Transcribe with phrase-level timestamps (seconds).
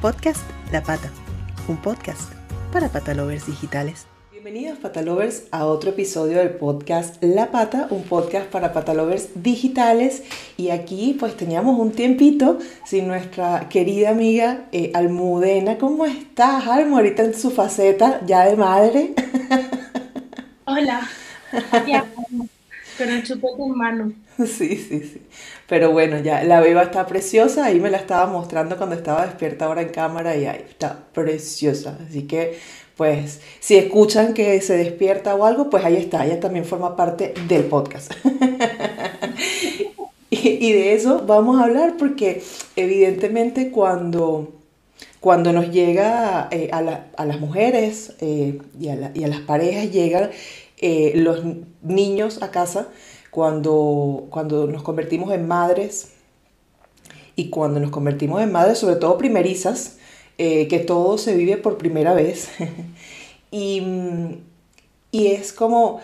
[0.00, 1.10] Podcast La Pata,
[1.66, 2.32] un podcast
[2.72, 4.06] para patalovers digitales.
[4.30, 10.22] Bienvenidos patalovers a otro episodio del podcast La Pata, un podcast para patalovers digitales
[10.56, 15.78] y aquí pues teníamos un tiempito sin nuestra querida amiga eh, Almudena.
[15.78, 19.14] ¿Cómo estás Almu ahorita en su faceta ya de madre?
[20.64, 21.08] Hola,
[21.88, 22.06] ya,
[22.98, 24.12] con el chupete en mano.
[24.38, 25.22] Sí, sí, sí.
[25.66, 29.64] Pero bueno, ya la beba está preciosa, ahí me la estaba mostrando cuando estaba despierta
[29.64, 31.98] ahora en cámara y ahí está preciosa.
[32.08, 32.56] Así que,
[32.96, 37.34] pues, si escuchan que se despierta o algo, pues ahí está, ella también forma parte
[37.48, 38.12] del podcast.
[40.30, 42.42] y, de eso vamos a hablar porque
[42.76, 44.52] evidentemente cuando,
[45.20, 50.30] cuando nos llega eh, a, las mujeres eh, y, a las parejas, llegan
[50.80, 51.42] eh, los
[51.82, 52.88] niños a casa,
[53.30, 56.12] cuando, cuando nos convertimos en madres
[57.36, 59.98] y cuando nos convertimos en madres, sobre todo primerizas,
[60.38, 62.48] eh, que todo se vive por primera vez.
[63.50, 63.82] y,
[65.10, 66.00] y, es como,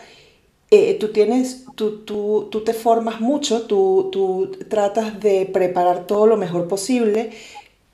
[0.70, 6.26] eh, tú tienes, tú, tú, tú, te formas mucho, tú, tú tratas de preparar todo
[6.26, 7.30] lo mejor posible,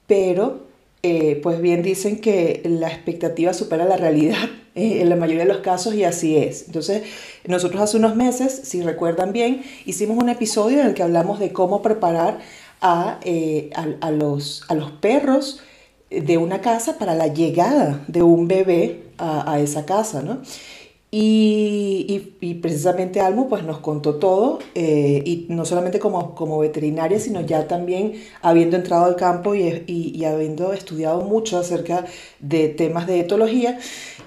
[0.07, 0.70] pero
[1.03, 4.37] eh, pues bien dicen que la expectativa supera la realidad
[4.75, 6.67] eh, en la mayoría de los casos y así es.
[6.67, 7.03] Entonces,
[7.47, 11.53] nosotros hace unos meses, si recuerdan bien, hicimos un episodio en el que hablamos de
[11.53, 12.39] cómo preparar
[12.81, 15.61] a, eh, a, los, a los perros
[16.11, 20.43] de una casa para la llegada de un bebé a, a esa casa, ¿no?
[21.13, 27.19] Y, y, precisamente Almo pues nos contó todo, eh, y no solamente como, como veterinaria,
[27.19, 32.05] sino ya también habiendo entrado al campo y, y habiendo estudiado mucho acerca
[32.39, 33.79] de temas de etología.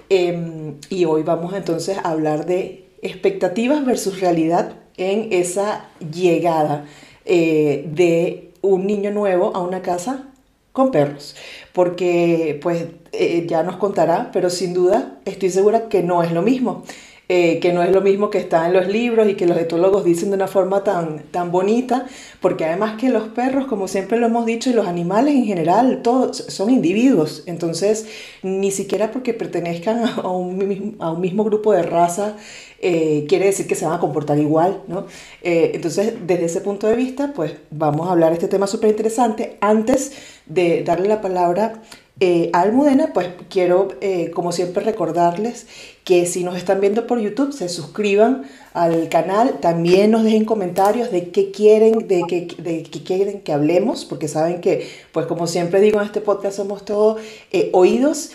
[0.09, 6.85] Em, y hoy vamos entonces a hablar de expectativas versus realidad en esa llegada
[7.25, 10.25] eh, de un niño nuevo a una casa
[10.71, 11.35] con perros,
[11.73, 16.41] porque pues eh, ya nos contará, pero sin duda estoy segura que no es lo
[16.41, 16.83] mismo.
[17.29, 20.03] Eh, que no es lo mismo que está en los libros y que los etólogos
[20.03, 22.05] dicen de una forma tan, tan bonita,
[22.41, 26.01] porque además que los perros, como siempre lo hemos dicho, y los animales en general,
[26.03, 28.07] todos son individuos, entonces
[28.43, 32.35] ni siquiera porque pertenezcan a un, a un mismo grupo de raza
[32.81, 35.05] eh, quiere decir que se van a comportar igual, ¿no?
[35.41, 39.57] entonces, desde ese punto de vista, pues vamos a hablar de este tema súper interesante.
[39.61, 40.11] Antes
[40.45, 41.81] de darle la palabra
[42.19, 45.65] eh, Almudena, pues quiero, eh, como siempre, recordarles
[46.03, 48.43] que si nos están viendo por YouTube, se suscriban
[48.73, 53.51] al canal, también nos dejen comentarios de qué quieren, de qué, de qué quieren que
[53.51, 57.19] hablemos, porque saben que, pues como siempre digo en este podcast, somos todos
[57.51, 58.31] eh, oídos,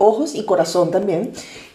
[0.00, 1.32] ojos y corazón también.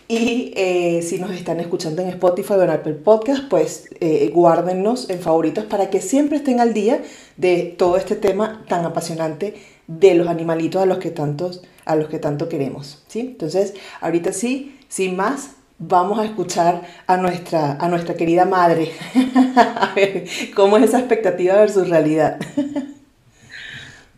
[0.09, 0.53] Y
[1.02, 3.90] si nos están escuchando en Spotify o en Apple Podcast, pues
[4.34, 7.02] guárdennos en favoritos para que siempre estén al día
[7.38, 9.53] de todo este tema tan apasionante
[9.88, 13.03] de los animalitos a los que, tantos, a los que tanto queremos.
[13.08, 13.22] ¿sí?
[13.22, 18.92] Entonces, ahorita sí, sin más, vamos a escuchar a nuestra, a nuestra querida madre.
[19.56, 20.25] a ver,
[20.56, 22.40] ¿cómo es esa expectativa versus realidad?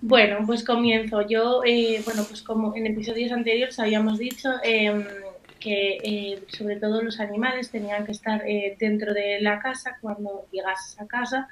[0.01, 1.21] bueno, pues comienzo.
[1.27, 5.05] Yo, eh, bueno, pues como en episodios anteriores habíamos dicho em,
[5.59, 10.47] que eh, sobre todo los animales tenían que estar eh, dentro de la casa cuando
[10.51, 11.49] llegas a casa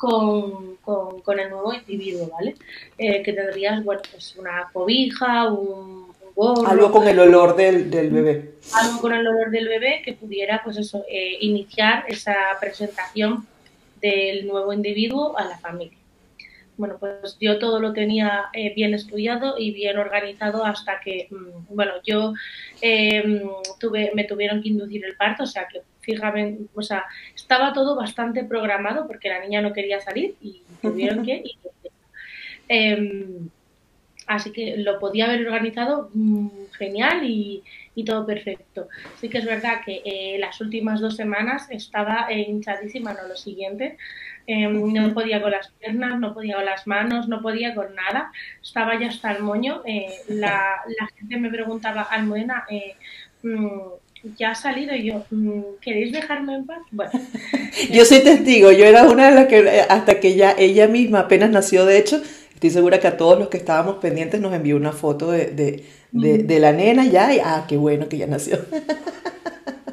[0.00, 0.76] con,
[1.22, 2.54] con, el nuevo individuo, ¿vale?
[2.96, 6.66] Eh, que tendrías, bueno, pues una cobija, un, gorro.
[6.66, 8.54] Algo con el olor del, del, bebé.
[8.72, 13.46] Algo con el olor del bebé que pudiera, pues eso, eh, iniciar esa presentación
[14.00, 15.98] del nuevo individuo a la familia.
[16.78, 21.74] Bueno, pues yo todo lo tenía eh, bien estudiado y bien organizado hasta que, mm,
[21.74, 22.32] bueno, yo
[23.78, 27.04] tuve, me tuvieron que inducir el parto, o sea que fíjame, o sea,
[27.34, 31.42] estaba todo bastante programado porque la niña no quería salir y tuvieron que
[32.68, 33.48] em,
[34.26, 37.62] así que lo podía haber organizado mm, genial y,
[38.06, 38.88] todo perfecto.
[39.20, 43.98] Sí que es verdad que eh, las últimas dos semanas estaba hinchadísima, no lo siguiente.
[44.46, 48.32] Em, no podía con las piernas, no podía con las manos, no podía con nada.
[48.60, 49.82] Estaba ya hasta el moño.
[49.84, 50.82] Eh, la,
[51.16, 52.96] gente me preguntaba, Almudena, eh,
[53.42, 53.80] mm,
[54.36, 56.78] ya ha salido y yo, mm, ¿queréis dejarme en paz?
[56.90, 57.12] Bueno.
[57.92, 61.50] yo soy testigo, yo era una de las que hasta que ya ella misma apenas
[61.50, 62.22] nació, de hecho,
[62.54, 65.46] estoy segura que a todos los que estábamos pendientes nos envió una foto de,
[66.12, 68.58] de, de, la nena ya y, ah, qué bueno que ya nació.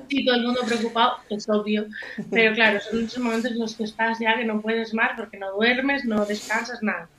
[0.10, 1.86] Sí, todo el mundo preocupado, es obvio,
[2.32, 5.38] pero claro, son esos momentos en los que estás ya que no puedes más porque
[5.38, 7.10] no duermes, no descansas, nada.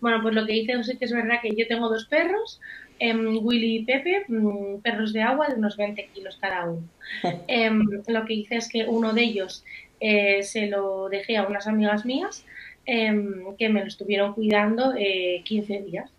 [0.00, 2.58] Bueno, pues lo que hice sí que es verdad que yo tengo dos perros,
[3.00, 6.86] em, Willy y Pepe, mm, perros de agua de unos 20 kilos cada uno.
[7.48, 9.64] Em, lo que hice es que uno de ellos
[9.98, 12.44] eh, se lo dejé a unas amigas mías
[12.86, 16.10] em, que me lo estuvieron cuidando 15 eh, días.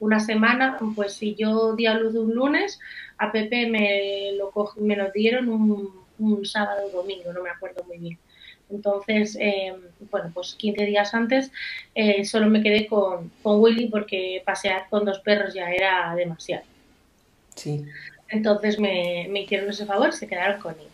[0.00, 2.80] una semana, pues si yo di a luz un lunes,
[3.18, 7.84] a Pepe me lo, me lo dieron un, un sábado o domingo, no me acuerdo
[7.84, 8.18] muy bien.
[8.70, 9.76] Entonces, em,
[10.10, 11.50] bueno, pues 15 días antes
[11.94, 16.64] eh, solo me quedé con, con, Willy porque pasear con dos perros ya era demasiado.
[17.54, 17.84] Sí.
[18.28, 20.88] Entonces me, me hicieron ese favor, se quedaron con él.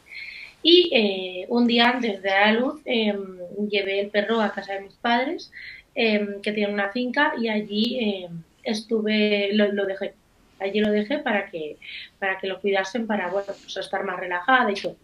[0.62, 3.38] Y eh, un día antes de dar a luz em,
[3.68, 5.50] llevé el perro a casa de mis padres,
[5.94, 8.28] em, que tienen una finca, y allí
[8.62, 10.14] estuve, lo, lo, dejé.
[10.58, 11.76] Allí lo dejé para que,
[12.18, 14.96] para que lo cuidasen, para bueno, pues estar más relajada y todo.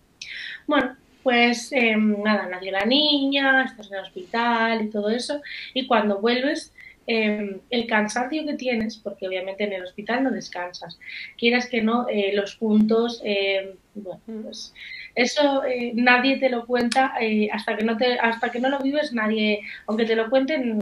[0.67, 5.41] Bueno, pues em, nada, nació la niña, estás en el hospital y todo eso,
[5.75, 6.73] y cuando vuelves,
[7.07, 10.99] em, el cansancio que tienes, porque obviamente en el hospital no descansas,
[11.37, 14.43] quieras que no, eh, los puntos, em, bueno, mm.
[14.43, 14.73] pues
[15.15, 18.79] eso eh, nadie te lo cuenta eh, hasta que no te, hasta que no lo
[18.79, 20.79] vives, nadie, aunque te lo cuenten,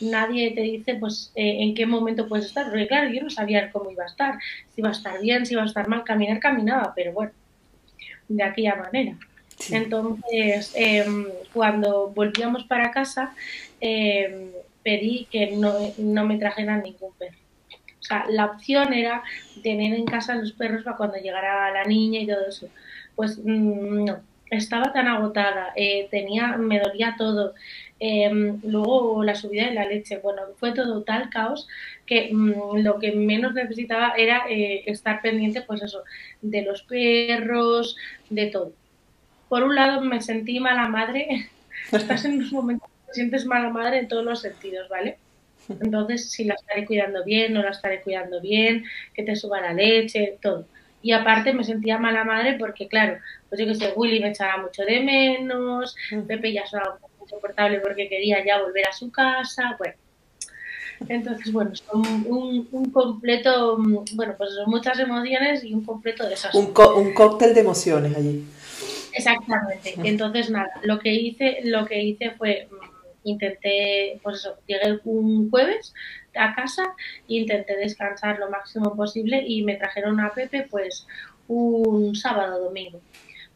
[0.00, 3.90] nadie te dice pues en qué momento puedes estar, porque claro, yo no sabía cómo
[3.90, 4.38] iba a estar,
[4.74, 7.32] si iba a estar bien, si iba a estar mal, caminar caminaba, pero bueno
[8.28, 9.16] de aquella manera.
[9.70, 13.34] Entonces, em, cuando volvíamos para casa,
[13.80, 14.50] em,
[14.82, 17.38] pedí que no, no, me trajeran ningún perro.
[18.00, 19.22] O sea, la opción era
[19.62, 22.68] tener en casa los perros para cuando llegara la niña y todo eso.
[23.14, 24.18] Pues mm, no,
[24.50, 27.54] estaba tan agotada, eh, tenía, me dolía todo.
[28.06, 31.66] Em, luego la subida de la leche, bueno, fue todo tal caos
[32.04, 36.02] que mm, lo que menos necesitaba era eh, estar pendiente, pues eso,
[36.42, 37.96] de los perros,
[38.28, 38.72] de todo.
[39.48, 41.48] Por un lado me sentí mala madre,
[41.92, 45.16] estás en unos momentos que te sientes mala madre en todos los sentidos, ¿vale?
[45.70, 48.84] Entonces, si la estaré cuidando bien, no la estaré cuidando bien,
[49.14, 50.66] que te suba la leche, todo.
[51.00, 53.18] Y aparte me sentía mala madre porque, claro,
[53.48, 55.96] pues yo que sé, Willy me echaba mucho de menos,
[56.26, 59.94] Pepe ya estaba insoportable porque quería ya volver a su casa, bueno.
[61.08, 63.76] Entonces, bueno, son un, un completo,
[64.12, 66.60] bueno, pues son muchas emociones y un completo desastre.
[66.60, 68.44] Un, un cóctel de emociones allí.
[69.12, 69.94] Exactamente.
[70.04, 75.50] Entonces, nada, lo que hice, lo que hice fue mm, intenté, pues eso, llegué un
[75.50, 75.92] jueves
[76.36, 76.94] a casa
[77.28, 81.06] intenté descansar lo máximo posible y me trajeron a Pepe pues
[81.48, 83.00] un sábado domingo.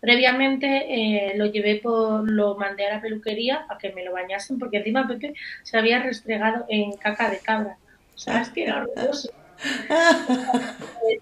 [0.01, 4.59] Previamente eh, lo llevé por, lo mandé a la peluquería a que me lo bañasen
[4.59, 7.77] porque encima Pepe se había restregado en caca de cabra.
[8.15, 9.33] ¿Sabes que era horroroso?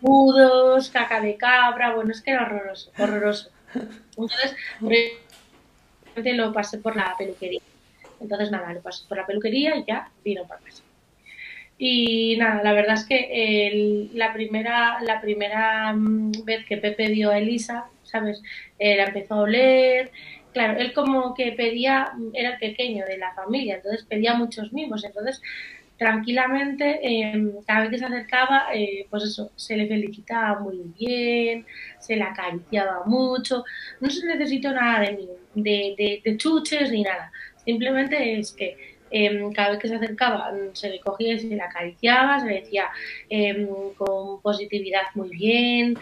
[0.02, 3.50] Nudos, caca de cabra, bueno, es que era horroroso, horroroso.
[4.10, 4.54] Entonces,
[6.36, 7.60] lo pasé por la peluquería.
[8.20, 10.82] Entonces, nada, lo pasé por la peluquería y ya vino para casa.
[11.78, 17.30] Y nada, la verdad es que la primera, la primera mm, vez que Pepe vio
[17.30, 18.42] a Elisa, ¿sabes?
[18.78, 20.10] La empezó a oler.
[20.52, 25.04] Claro, él como que pedía, era el pequeño de la familia, entonces pedía muchos mimos.
[25.04, 25.42] Entonces,
[25.98, 31.66] tranquilamente, em, cada vez que se acercaba, eh, pues eso, se le felicitaba muy bien,
[31.98, 33.64] se le acariciaba mucho.
[34.00, 37.30] No se necesitó nada de, de, de chuches ni nada.
[37.64, 41.46] Simplemente es que Em, cada vez que se acercaba mm, se le cogía y se
[41.46, 42.90] le acariciaba, se le decía
[43.28, 43.66] em,
[43.96, 45.96] con positividad muy bien.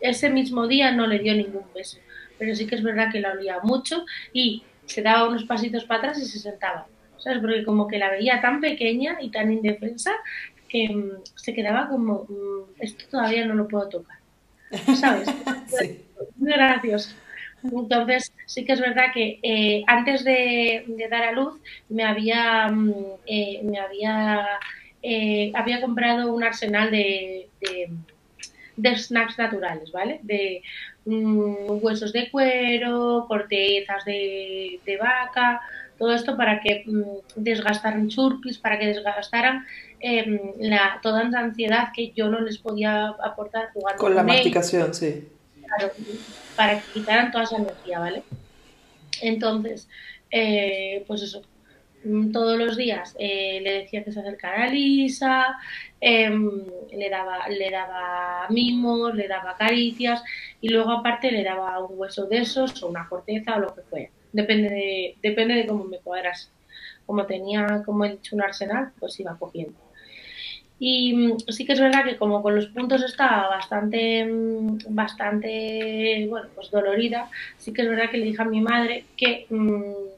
[0.00, 1.98] Ese mismo día no le dio ningún beso,
[2.38, 6.00] pero sí que es verdad que la olía mucho y se daba unos pasitos para
[6.00, 6.86] atrás y se sentaba.
[7.18, 7.40] ¿Sabes?
[7.40, 10.12] Porque como que la veía tan pequeña y tan indefensa
[10.68, 10.88] que
[11.34, 14.18] se quedaba como, mm, esto todavía no lo puedo tocar.
[14.94, 15.28] ¿Sabes?
[16.36, 17.10] Muy gracioso.
[17.62, 22.94] Entonces, sí que es verdad que eh, antes de, dar a luz me había, mm,
[23.26, 24.46] eh, me había,
[25.02, 27.90] eh, había comprado un arsenal de, de,
[28.96, 30.20] snacks naturales, ¿vale?
[30.22, 30.62] De
[31.04, 35.60] mm, huesos de cuero, cortezas de, vaca,
[35.98, 37.02] todo esto para que mm,
[37.36, 39.66] desgastaran churpis, para que desgastaran
[40.00, 44.94] em, la, toda esa ansiedad que yo no les podía aportar jugando con, la masticación,
[44.94, 45.28] sí.
[45.64, 45.92] Claro,
[46.56, 48.22] para que quitaran toda esa energía, ¿vale?
[49.20, 49.88] Entonces,
[50.30, 51.42] eh, pues eso,
[52.32, 55.56] todos los días eh, le decía que se acercara a Lisa,
[56.00, 60.22] em, le, daba, le daba mimos, le daba caricias
[60.60, 63.82] y luego aparte le daba un hueso de esos o una corteza o lo que
[63.82, 64.10] fuera.
[64.32, 66.52] Depende de, depende de cómo me cuadras.
[67.06, 69.78] Como tenía, como he dicho, un arsenal, pues iba cogiendo.
[70.78, 76.26] Y mm, sí que es verdad que como con los puntos estaba bastante, mm, bastante,
[76.28, 80.17] bueno, pues dolorida, sí que es verdad que le dije a mi madre que mm,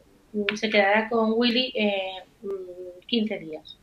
[0.55, 2.23] se quedara con Willy eh,
[3.07, 3.77] 15 días.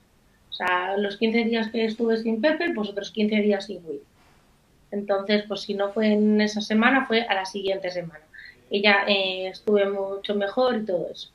[0.50, 4.01] O sea, los 15 días que estuve sin Pepe, pues otros 15 días sin Willy.
[4.92, 8.25] Entonces, pues si no fue en esa semana, fue a la siguiente semana.
[8.72, 11.30] Ya eh, estuve mucho mejor y todo eso.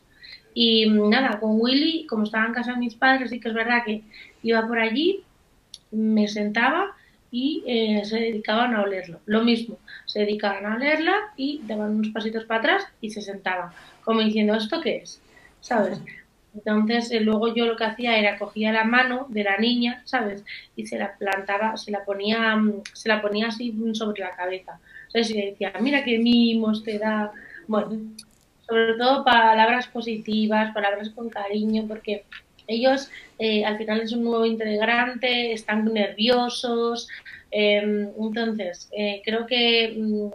[0.54, 3.84] Y nada, con Willy, como estaba en casa de mis padres, sí que es verdad
[3.84, 4.02] que
[4.42, 5.22] iba por allí,
[5.90, 6.94] me sentaba
[7.30, 9.20] y eh, se dedicaban a olerlo.
[9.24, 13.70] Lo mismo, se dedicaban a olerla y daban unos pasitos para atrás y se sentaban,
[14.04, 15.20] como diciendo, ¿esto qué es?
[15.60, 16.00] ¿Sabes?
[16.54, 20.44] Entonces, eh, luego yo lo que hacía era cogía la mano de la niña, ¿sabes?
[20.76, 24.78] Y se la plantaba, se la ponía, mm, se la ponía así sobre la cabeza.
[25.08, 25.30] ¿Sabes?
[25.30, 27.32] Y le decía, mira qué mimos te da.
[27.66, 28.14] Bueno,
[28.66, 32.24] sobre todo palabras positivas, palabras con cariño, porque
[32.66, 37.08] ellos eh, al final es un nuevo integrante, están nerviosos.
[37.50, 40.28] Em, entonces, eh, creo que mm,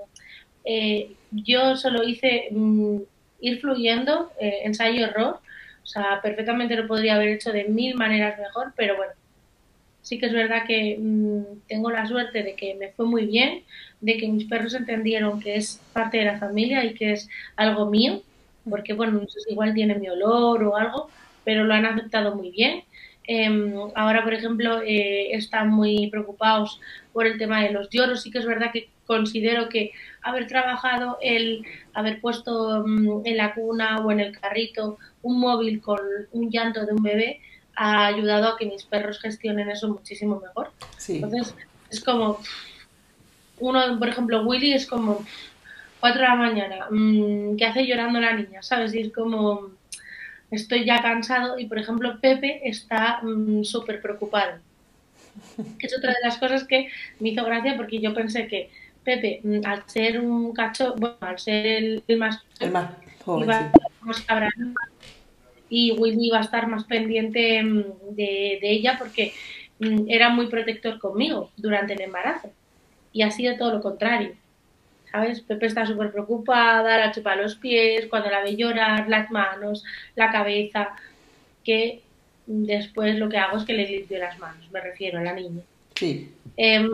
[1.32, 2.98] yo solo hice mm,
[3.40, 5.40] ir fluyendo, ensayo-error,
[5.84, 9.14] o sea, perfectamente lo podría haber hecho de mil maneras mejor, pero bueno,
[10.02, 13.64] sí que es verdad que mmm, tengo la suerte de que me fue muy bien,
[14.02, 17.86] de que mis perros entendieron que es parte de la familia y que es algo
[17.86, 18.22] mío,
[18.70, 21.10] porque bueno, igual tiene mi olor o algo,
[21.44, 22.84] pero lo han aceptado muy bien.
[23.28, 26.80] Eh, ahora, por ejemplo, eh, están muy preocupados
[27.12, 28.22] por el tema de los lloros.
[28.22, 33.56] Sí que es verdad que considero que haber trabajado el haber puesto mm, en la
[33.56, 36.00] cuna o en el carrito un móvil con
[36.34, 37.42] un llanto de un bebé
[37.76, 40.72] ha ayudado a que mis perros gestionen eso muchísimo mejor.
[41.08, 41.56] Entonces,
[41.90, 42.40] es como,
[43.60, 45.24] uno, por ejemplo, Willy es como
[46.00, 48.62] 4 de la mañana, mmm, ¿qué hace llorando la niña?
[48.64, 48.94] ¿Sabes?
[48.94, 49.72] Y es como,
[50.52, 54.60] estoy ya cansado y, por ejemplo, Pepe está mm, súper preocupado.
[55.80, 58.72] Es otra de las cosas que me hizo gracia porque yo pensé que
[59.08, 62.92] Pepe, mm, al ser un cacho, bueno, al ser el, más, el más
[63.24, 63.72] joven,
[65.70, 69.32] y Willy iba a estar más pendiente mm, de, ella porque
[69.80, 72.52] mm, era muy protector conmigo durante el embarazo.
[73.14, 74.34] Y ha sido todo lo contrario.
[75.10, 75.40] ¿Sabes?
[75.40, 79.86] Pepe está súper preocupada, la chupa los pies, cuando la ve llorar, las manos,
[80.18, 80.90] la cabeza,
[81.64, 82.02] que
[82.46, 85.62] después lo que hago es que le limpio las manos, me refiero a la niña.
[85.96, 86.30] Sí.
[86.58, 86.90] Em,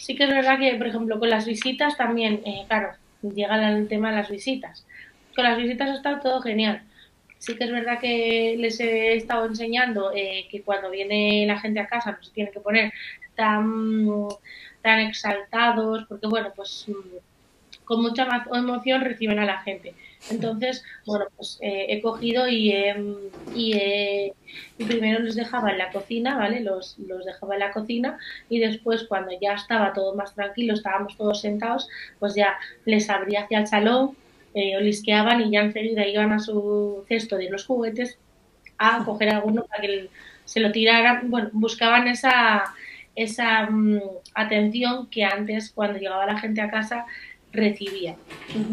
[0.00, 2.92] sí que es verdad que, por ejemplo, con las visitas también, eh, claro,
[3.22, 4.84] llega el tema de las visitas.
[5.34, 6.82] Con las visitas está todo genial
[7.40, 11.80] Sí que es verdad que les he estado enseñando eh, que cuando viene la gente
[11.80, 12.92] a casa no se tiene que poner
[13.34, 14.06] tan,
[14.82, 19.94] tan exaltados, porque bueno, pues mm, con mucha emoción reciben a la gente.
[20.28, 22.74] Entonces, bueno, pues eh, he cogido y,
[23.54, 24.32] y,
[24.84, 26.60] primero los dejaba en la cocina, ¿vale?
[26.60, 31.16] Los, los dejaba en la cocina y después cuando ya estaba todo más tranquilo, estábamos
[31.16, 34.16] todos sentados, pues ya les abría hacia el salón,
[34.54, 38.18] eh, olisqueaban y ya enseguida iban a su cesto de los juguetes
[38.78, 40.08] a coger alguno para que
[40.44, 41.30] se lo tiraran.
[41.30, 42.64] Bueno, buscaban esa,
[43.14, 44.00] esa mm,
[44.34, 47.06] atención que antes, cuando llegaba la gente a casa,
[47.52, 48.16] recibía.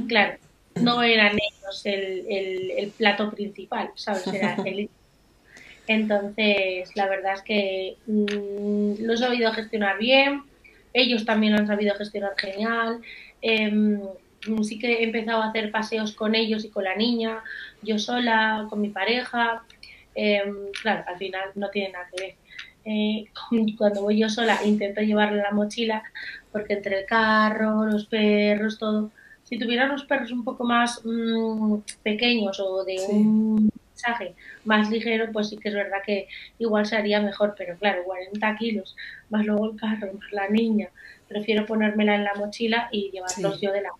[0.07, 0.37] Claro,
[0.81, 2.25] no eran ellos el,
[2.77, 4.27] el, plato principal, ¿sabes?
[4.27, 4.89] Era el...
[5.88, 10.43] Entonces, la verdad es que mm, lo he sabido gestionar bien,
[10.93, 13.01] ellos también lo han sabido gestionar genial.
[13.41, 17.43] Mm, sí que he empezado a hacer paseos con ellos y con la niña,
[17.81, 19.63] yo sola, con mi pareja.
[20.15, 22.36] Em, claro, al final no tiene nada que ver.
[22.86, 23.25] Eh,
[23.77, 26.03] cuando voy yo sola intento llevarle la mochila
[26.51, 29.12] porque entre el carro, los perros, todo.
[29.47, 34.35] Si tuviera los perros un poco más mm, pequeños o de un mensaje
[34.65, 36.27] más ligero, pues sí que es verdad que
[36.59, 38.95] igual sería mejor, pero claro, 40 kilos,
[39.29, 40.89] más luego el carro, más la niña,
[41.27, 43.91] prefiero ponérmela en la mochila y llevarlos yo de la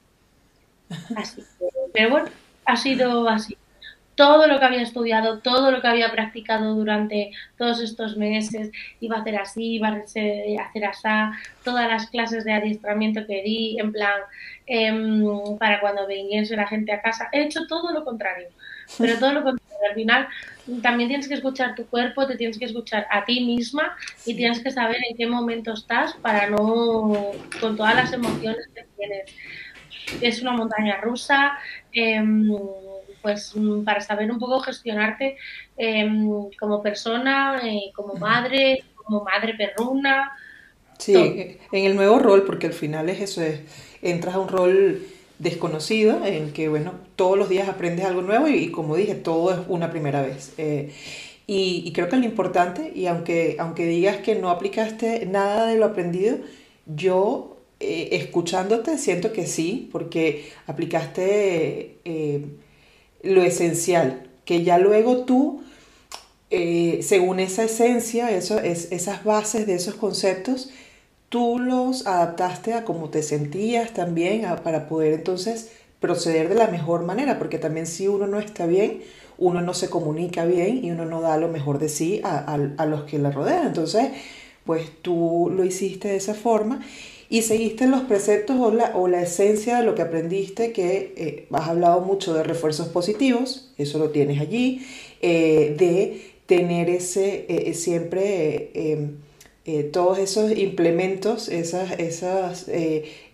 [1.16, 1.44] Así.
[1.94, 2.30] Pero bueno,
[2.66, 3.58] ha sido así.
[4.18, 9.16] Todo lo que había estudiado, todo lo que había practicado durante todos estos meses, iba
[9.16, 11.08] a hacer así, iba a hacer así,
[11.64, 14.20] todas las clases de adiestramiento que di, en plan,
[14.66, 15.24] em,
[15.58, 18.50] para cuando viniese la gente a casa, he hecho todo lo contrario.
[18.98, 19.68] Pero todo lo contrario.
[19.90, 20.28] Al final,
[20.82, 23.96] también tienes que escuchar tu cuerpo, te tienes que escuchar a ti misma
[24.26, 27.32] y tienes que saber en qué momento estás para no,
[27.62, 29.32] con todas las emociones que tienes
[30.22, 31.58] es una montaña rusa,
[31.92, 32.50] em,
[33.28, 33.54] pues
[33.84, 35.36] para saber un poco gestionarte
[35.76, 40.32] em, como persona, eh, como madre, como madre perruna.
[40.98, 41.14] Sí,
[41.74, 43.60] en el nuevo rol, porque al final es eso, es,
[44.02, 45.06] entras a un rol
[45.40, 49.60] desconocido en que, bueno, todos los días aprendes algo nuevo y, como dije, todo es
[49.68, 50.54] una primera vez.
[50.58, 50.94] Eh,
[51.48, 55.78] y, y, creo que lo importante, y aunque, aunque digas que no aplicaste nada de
[55.78, 56.38] lo aprendido,
[56.86, 62.46] yo eh, escuchándote siento que sí, porque aplicaste eh,
[63.24, 65.62] lo esencial, que ya luego tú,
[66.50, 70.70] eh, según esa esencia, eso, es, esas bases de esos conceptos,
[71.30, 77.04] tú los adaptaste a cómo te sentías también para poder entonces proceder de la mejor
[77.04, 79.02] manera, porque también si uno no está bien,
[79.38, 83.04] uno no se comunica bien y uno no da lo mejor de sí a, los
[83.04, 83.68] que la rodean.
[83.68, 84.10] Entonces,
[84.66, 86.82] pues tú lo hiciste de esa forma
[87.30, 91.48] y seguiste los preceptos o la, o la esencia de lo que aprendiste, que eh,
[91.52, 94.86] has hablado mucho de refuerzos positivos, eso lo tienes allí,
[95.22, 99.18] eh, de tener ese eh, siempre em,
[99.92, 102.68] todos esos implementos, esas, esas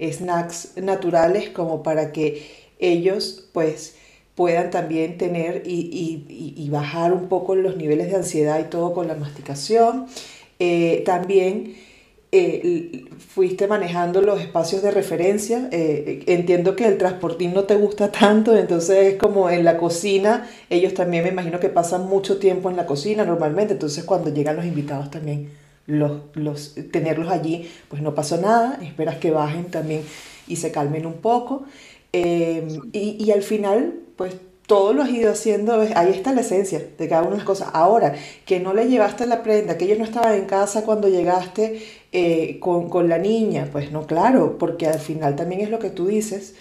[0.01, 2.41] snacks naturales como para que
[2.79, 3.97] ellos pues
[4.33, 9.13] puedan también tener y, bajar un poco los niveles de ansiedad y todo con la
[9.13, 10.07] masticación.
[11.05, 11.75] también
[13.33, 15.67] fuiste manejando los espacios de referencia.
[15.71, 20.47] Eh, entiendo que el transportín no te gusta tanto, entonces es como en la cocina,
[20.69, 24.55] ellos también me imagino que pasan mucho tiempo en la cocina normalmente, entonces cuando llegan
[24.55, 25.49] los invitados también
[25.87, 30.03] los, los, tenerlos allí, pues no pasó nada, esperas que bajen también
[30.47, 31.63] y se calmen un poco.
[32.13, 34.35] Eh, y, y al final, pues
[34.67, 37.69] todo lo has ido haciendo, ahí está la esencia de cada una de las cosas.
[37.73, 41.81] Ahora, que no le llevaste la prenda, que ellos no estaban en casa cuando llegaste
[42.15, 46.05] eh, con, la niña, pues no, claro, porque al final también es lo que tú
[46.05, 46.53] dices,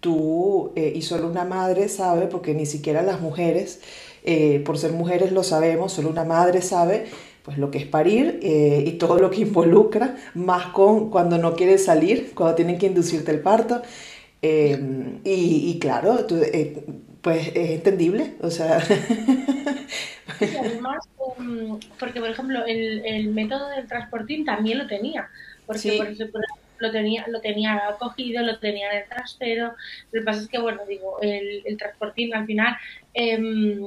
[0.00, 3.80] tú eh, y solo una madre sabe, porque ni siquiera las mujeres,
[4.24, 7.06] eh, por ser mujeres lo sabemos, solo una madre sabe
[7.42, 11.86] pues lo que es parir y todo lo que involucra, más con cuando no quieres
[11.86, 13.80] salir, cuando tienen que inducirte el parto.
[14.42, 14.76] y,
[15.24, 16.36] y, claro, tú,
[17.22, 18.78] pues es entendible, o sea...
[20.40, 21.08] además,
[21.38, 25.28] um, porque por ejemplo, el, el, método del transportín también lo tenía,
[25.66, 25.92] porque
[26.30, 26.42] por
[26.78, 29.74] lo tenía, lo tenía cogido, lo tenía en el trastero,
[30.12, 32.76] lo que pasa es que, bueno, digo, el, el transportín al final...
[33.14, 33.80] Eh,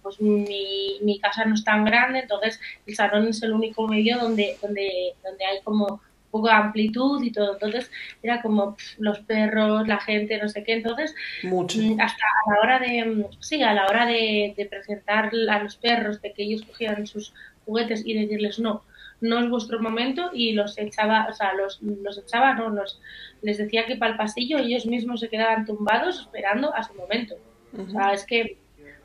[0.00, 4.18] pues mi, mi, casa no es tan grande, entonces el salón es el único medio
[4.18, 7.54] donde, donde, donde hay como poco de amplitud y todo.
[7.54, 7.90] Entonces
[8.22, 10.74] era como los perros, la gente, no sé qué.
[10.74, 15.62] Entonces, mm, hasta a la hora de, mm, sí, a la hora de, presentar a
[15.62, 18.82] los perros, de que ellos cogieran sus juguetes y decirles no,
[19.20, 23.00] no es vuestro momento y los echaba, o sea, los, los echaba, no, los,
[23.42, 27.36] les decía que para el pasillo ellos mismos se quedaban tumbados esperando a su momento.
[27.76, 28.56] O sea, es que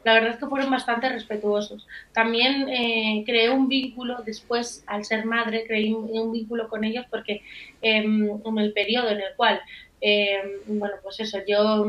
[0.03, 1.87] la verdad es que fueron bastante respetuosos.
[2.11, 7.41] También eh, creé un vínculo después, al ser madre, creé un, vínculo con ellos porque
[7.81, 9.61] em, en el periodo en el cual,
[10.01, 11.85] em, bueno, pues eso, yo,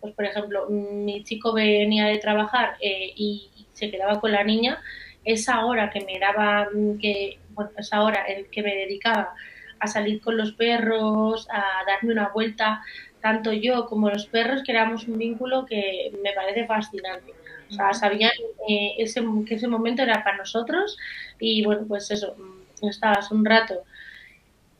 [0.00, 4.80] pues por ejemplo, mi chico venía de trabajar eh, y, se quedaba con la niña,
[5.24, 6.68] esa hora que me daba,
[7.00, 9.34] que, bueno, esa hora en que me dedicaba
[9.80, 12.82] a salir con los perros, a darme una vuelta,
[13.24, 17.32] tanto yo como los perros creamos un vínculo que me parece fascinante.
[17.70, 18.32] O sea, sabían
[18.68, 20.98] eh, ese, que ese momento era para nosotros
[21.40, 23.82] y bueno, pues eso, mm, estabas un rato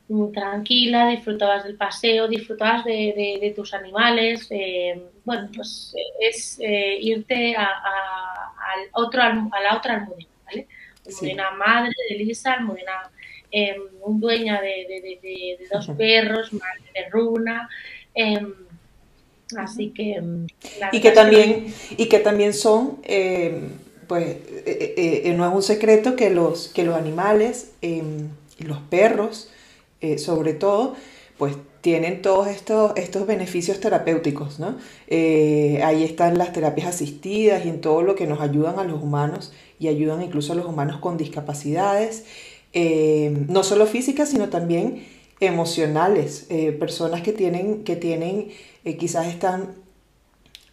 [0.09, 4.45] mm, tranquila, disfrutabas del paseo, disfrutabas de, tus animales.
[4.51, 7.67] Eh, bueno, pues eh, es irte a,
[8.93, 10.67] otro, a la otra almudena, ¿vale?
[11.03, 13.09] Almudena madre de Lisa, almudena
[14.05, 17.67] dueña de, dos perros, madre de Runa,
[18.15, 18.53] Em,
[19.57, 20.13] así que...
[20.13, 20.47] Em,
[20.91, 23.69] y que, también, y que también son, em,
[24.07, 27.71] pues, eh, eh, eh, no es un secreto que los, que los animales,
[28.59, 29.49] los perros,
[30.17, 30.95] sobre todo,
[31.37, 34.77] pues tienen todos estos, estos beneficios terapéuticos, ¿no?
[35.09, 39.51] ahí están las terapias asistidas y en todo lo que nos ayudan a los humanos
[39.79, 42.25] y ayudan incluso a los humanos con discapacidades,
[42.73, 45.03] no solo físicas, sino también
[45.39, 48.49] emocionales, eh, personas que tienen, que tienen
[48.83, 49.75] eh, quizás están,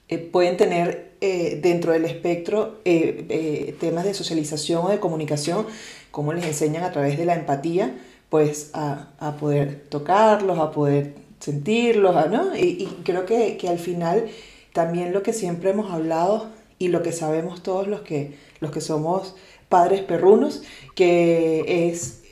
[0.08, 5.66] eh, pueden tener dentro del espectro temas de socialización o de comunicación,
[6.10, 7.96] como les enseñan a través de la empatía,
[8.28, 12.56] pues a, poder tocarlos, a poder sentirlos, ¿no?
[12.56, 14.26] Y, creo que, al final
[14.72, 18.80] también lo que siempre hemos hablado y lo que sabemos todos los que, los que
[18.80, 19.36] somos
[19.68, 20.64] padres perrunos,
[20.96, 22.22] que es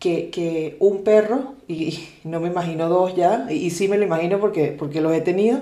[0.00, 4.38] em, que, un perro, y no me imagino dos ya, y sí me lo imagino
[4.38, 5.60] porque, porque los he tenido,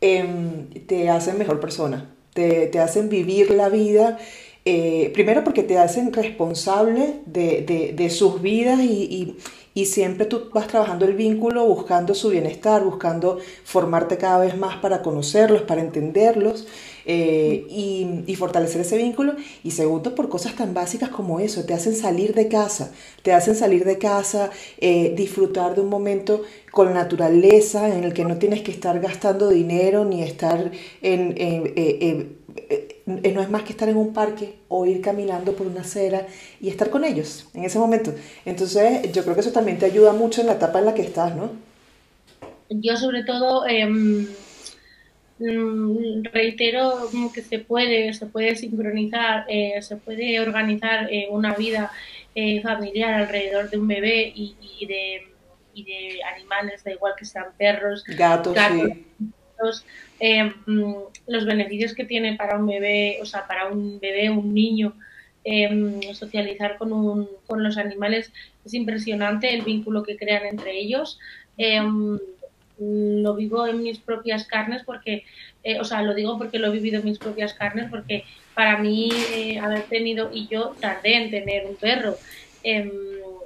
[0.00, 4.18] em, te hacen mejor persona, te, hacen vivir la vida.
[4.66, 9.36] Eh, primero porque te hacen responsable de, sus vidas y,
[9.74, 14.76] y, siempre tú vas trabajando el vínculo, buscando su bienestar, buscando formarte cada vez más
[14.76, 16.66] para conocerlos, para entenderlos.
[17.04, 19.34] Eh, y, fortalecer ese vínculo.
[19.62, 23.54] Y segundo, por cosas tan básicas como eso, te hacen salir de casa, te hacen
[23.54, 28.62] salir de casa, eh, disfrutar de un momento con naturaleza en el que no tienes
[28.62, 30.70] que estar gastando dinero ni estar
[31.02, 31.34] en...
[31.36, 32.36] Eh,
[33.34, 36.26] no es más que estar en un parque o ir caminando por una acera
[36.60, 38.12] y estar con ellos en ese momento.
[38.44, 41.02] Entonces yo creo que eso también te ayuda mucho en la etapa en la que
[41.02, 41.50] estás, ¿no?
[42.70, 44.26] yo sobre todo mm,
[46.32, 51.90] reitero que se puede, se puede sincronizar, eh, se puede organizar eh, una vida
[52.34, 54.54] eh, familiar alrededor de un bebé y,
[54.86, 55.28] de,
[55.74, 59.84] y, de, animales, da igual que sean perros, gatos,
[60.18, 60.52] em,
[61.26, 64.94] los beneficios que tiene para un bebé, o sea, para un bebé, un niño,
[65.44, 68.30] em, socializar con, un, con los animales
[68.64, 71.18] es impresionante el vínculo que crean entre ellos.
[72.80, 75.24] Em, lo vivo en mis propias carnes porque,
[75.62, 78.78] eh, o sea, lo digo porque lo he vivido en mis propias carnes porque para
[78.78, 82.16] mí eh, haber tenido, y yo tardé en tener un perro,
[82.62, 82.90] em,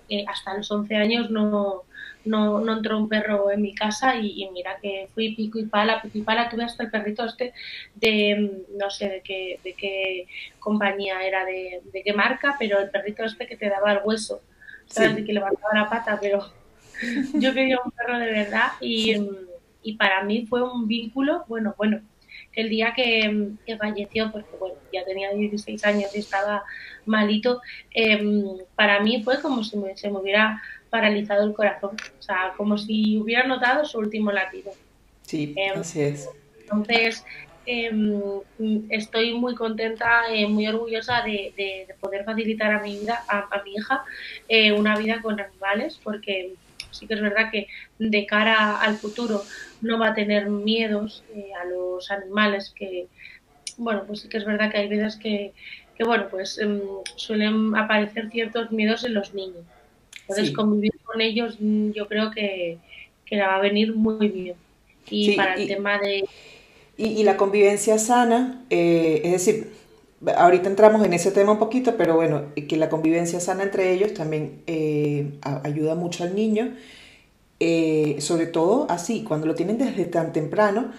[0.08, 1.82] eh, hasta los 11 años no,
[2.24, 6.02] no, no, entró un perro en mi casa y, mira que fui pico y pala,
[6.02, 7.52] pico y pala, tuve hasta el perrito este
[7.94, 10.26] de, em, no sé de qué, de qué
[10.58, 14.40] compañía era, de, de qué marca, pero el perrito este que te daba el hueso,
[14.86, 15.16] ¿sabes?
[15.16, 16.52] De que levantaba la pata, pero
[17.34, 19.16] yo quería un perro de verdad y,
[19.82, 22.00] y, para mí fue un vínculo, bueno, bueno,
[22.54, 26.64] el día que, falleció, porque bueno, ya tenía 16 años y estaba
[27.04, 27.60] malito,
[27.92, 32.78] em, para mí fue como si se me hubiera paralizado el corazón, o sea, como
[32.78, 34.72] si hubiera notado su último latido.
[35.22, 36.28] Sí, em, así es.
[36.60, 37.24] Entonces,
[37.66, 38.20] em,
[38.90, 43.62] estoy muy contenta, eh, muy orgullosa de, de, poder facilitar a mi vida, a, a
[43.64, 44.04] mi hija,
[44.48, 46.54] eh, una vida con animales, porque
[46.94, 49.42] sí que es verdad que de cara al futuro
[49.80, 53.06] no va a tener miedos eh, a los animales que,
[53.76, 55.52] bueno, pues sí que es verdad que hay veces que,
[55.96, 56.80] que bueno, pues em,
[57.16, 59.64] suelen aparecer ciertos miedos en los niños.
[60.22, 62.78] Entonces, convivir con ellos mm, yo creo que,
[63.26, 64.56] que la va a venir muy bien.
[65.10, 66.24] Y para el tema de...
[66.96, 69.72] Y, la convivencia sana, eh, es decir,
[70.36, 74.14] ahorita entramos en ese tema un poquito, pero bueno, que la convivencia sana entre ellos
[74.14, 76.74] también eh, ayuda mucho al niño,
[77.60, 80.92] eh, sobre todo así, cuando lo tienen desde tan temprano,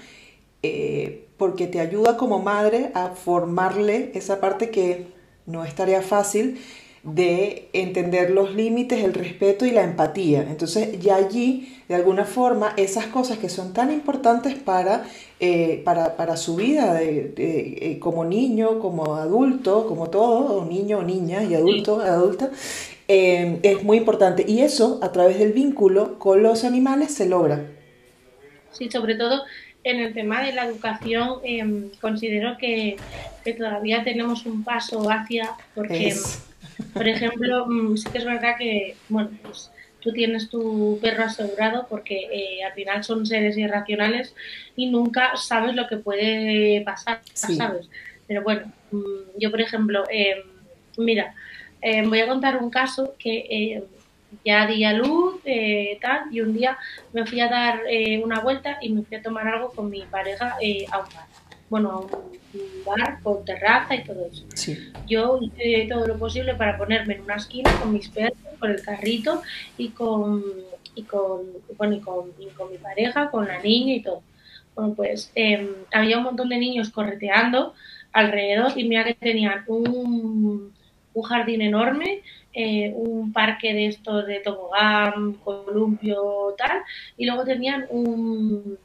[0.63, 5.07] eh, porque te ayuda como madre a formarle esa parte que
[5.45, 6.59] no es tarea fácil
[7.05, 10.41] de entender los límites, el respeto y la empatía.
[10.41, 15.05] Entonces ya allí, de alguna forma, esas cosas que son tan importantes para,
[15.39, 21.03] eh, para, su vida de, eh, como niño, como adulto, como todo, o niño o
[21.03, 22.49] niña y adulto, adulta,
[23.07, 24.43] eh, es muy importante.
[24.47, 27.67] Y eso, a través del vínculo con los animales, se logra.
[28.71, 29.43] Sí, sobre todo
[29.83, 32.97] en el tema de la educación, em, considero que,
[33.43, 36.15] que, todavía tenemos un paso hacia, porque...
[36.93, 39.71] Por ejemplo, mm, sí que es verdad que, bueno, pues
[40.05, 44.35] tú tienes tu perro asegurado porque eh, al final son seres irracionales
[44.75, 47.89] y nunca sabes lo que puede pasar, ¿sabes?
[48.27, 50.43] Pero bueno, mm, yo por ejemplo, em,
[50.97, 51.33] mira,
[51.81, 53.83] em, voy a contar un caso que em,
[54.43, 56.77] ya di a luz, eh, tal, y un día
[57.13, 60.01] me fui a dar eh, una vuelta y me fui a tomar algo con mi
[60.03, 60.57] pareja
[60.91, 61.34] a un bar.
[61.69, 62.09] Bueno, a un
[62.85, 64.45] bar con terraza y todo eso.
[65.07, 68.81] Yo hice todo lo posible para ponerme en una esquina con mis perros, con el
[68.81, 69.41] carrito
[69.77, 70.43] y con,
[70.93, 71.41] y con,
[71.77, 74.21] bueno, y con, con mi pareja, con la niña y todo.
[74.75, 77.73] Bueno, pues em, había un montón de niños correteando
[78.11, 80.73] alrededor y mira que tenían un,
[81.13, 82.21] un jardín enorme,
[82.53, 86.81] eh, un parque de estos de tobogán, columpio, tal,
[87.17, 88.77] y luego tenían un,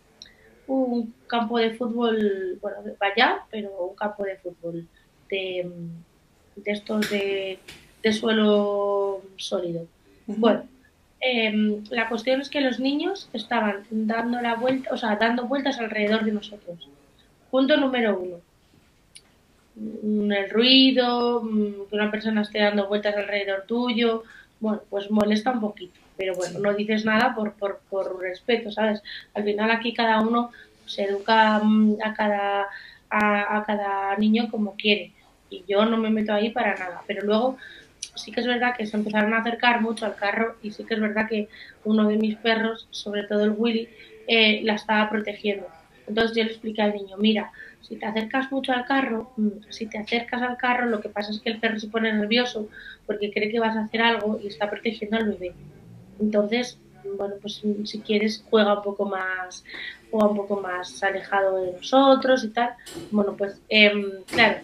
[0.70, 4.86] un campo de fútbol, bueno, vaya, pero un campo de fútbol
[5.28, 5.68] de,
[6.56, 7.58] de estos de,
[8.12, 9.86] suelo sólido.
[10.26, 10.64] Bueno,
[11.20, 15.78] em, la cuestión es que los niños estaban dando la vuelta, o sea, dando vueltas
[15.78, 16.88] alrededor de nosotros.
[17.50, 18.36] Punto número uno.
[19.74, 24.22] Mm, el ruido, mm, que una persona esté dando vueltas alrededor tuyo,
[24.60, 29.02] bueno, pues molesta un poquito pero bueno, no dices nada por, por, por respeto, ¿sabes?
[29.32, 30.50] Al final aquí cada uno
[30.84, 32.66] se educa mm, a cada,
[33.08, 35.12] a, cada niño como quiere
[35.48, 37.56] y yo no me meto ahí para nada, pero luego
[38.16, 40.92] sí que es verdad que se empezaron a acercar mucho al carro y sí que
[40.92, 41.48] es verdad que
[41.84, 43.88] uno de mis perros, sobre todo el Willy,
[44.28, 45.68] eh, la estaba protegiendo.
[46.06, 49.86] Entonces yo le expliqué al niño, mira, si te acercas mucho al carro, mm, si
[49.86, 52.68] te acercas al carro, lo que pasa es que el perro se pone nervioso
[53.06, 55.54] porque cree que vas a hacer algo y está protegiendo al bebé.
[56.20, 56.78] Entonces,
[57.16, 59.64] bueno, pues si quieres juega un poco más,
[60.10, 62.74] juega un poco más alejado de nosotros y tal.
[63.10, 64.58] Bueno, pues em, claro,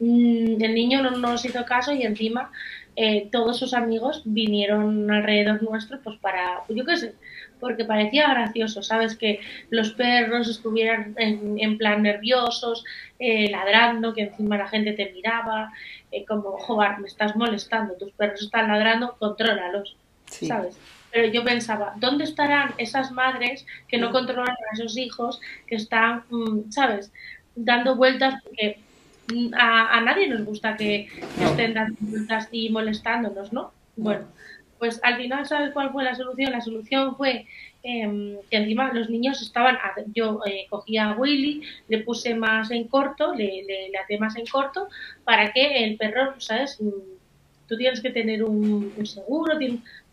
[0.00, 2.50] mm, el niño no nos hizo caso y encima
[2.98, 7.14] eh, todos sus amigos vinieron alrededor nuestro, pues para, yo qué sé,
[7.60, 9.16] porque parecía gracioso, ¿sabes?
[9.16, 12.84] Que los perros estuvieran en, plan nerviosos,
[13.18, 15.72] eh, ladrando, que encima la gente te miraba,
[16.10, 19.96] eh, como, joder, me estás molestando, tus perros están ladrando, contrólalos.
[20.30, 20.76] ¿Sabes?
[21.16, 26.24] pero yo pensaba, ¿dónde estarán esas madres que no controlan a esos hijos, que están,
[26.28, 27.10] mm, ¿sabes?,
[27.54, 28.78] dando vueltas, porque
[29.32, 31.08] mm, a, nadie nos gusta que,
[31.40, 33.72] estén dando vueltas y molestándonos, ¿no?
[33.96, 34.26] Bueno,
[34.78, 36.52] pues al final, ¿sabes cuál fue la solución?
[36.52, 37.46] La solución fue
[37.82, 39.78] em, que encima los niños estaban,
[40.14, 44.44] yo eh, cogía a Willy, le puse más en corto, le, le, le más en
[44.44, 44.88] corto,
[45.24, 46.78] para que el perro, ¿sabes?
[46.78, 47.16] Mm,
[47.66, 49.58] tú tienes que tener un, seguro,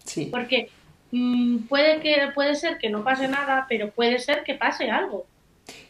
[0.04, 0.26] sí.
[0.26, 0.70] porque
[1.12, 5.26] mm, puede, que, puede ser que no pase nada, pero puede ser que pase algo.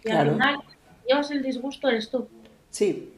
[0.04, 0.60] Y al final,
[1.08, 2.28] llevas el disgusto eres tú.
[2.69, 3.10] Sí,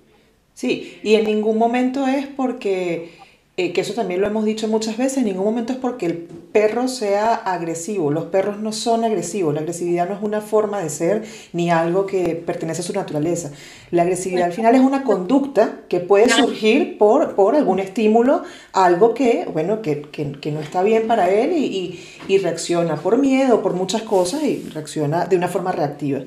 [0.53, 3.11] sí, y en ningún momento es porque
[3.57, 6.17] eh, que eso también lo hemos dicho muchas veces, en ningún momento es porque el
[6.17, 8.11] perro sea agresivo.
[8.11, 9.53] Los perros no son agresivos.
[9.53, 13.51] La agresividad no es una forma de ser ni algo que pertenece a su naturaleza.
[13.91, 19.13] La agresividad al final es una conducta que puede surgir por, por algún estímulo, algo
[19.13, 23.73] que, bueno, que, que, no está bien para él y, y, reacciona por miedo, por
[23.73, 26.23] muchas cosas y reacciona de una forma reactiva.